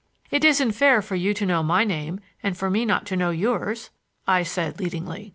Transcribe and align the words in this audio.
"It 0.31 0.43
isn't 0.43 0.71
fair 0.71 1.03
for 1.03 1.13
you 1.13 1.31
to 1.35 1.45
know 1.45 1.61
my 1.61 1.83
name 1.83 2.21
and 2.41 2.57
for 2.57 2.71
me 2.71 2.85
not 2.87 3.05
to 3.05 3.15
know 3.15 3.29
yours," 3.29 3.91
I 4.25 4.41
said 4.41 4.79
leadingly. 4.79 5.29